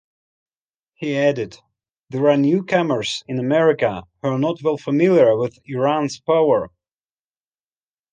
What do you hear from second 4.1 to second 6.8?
who are not well familiar with Iran's power.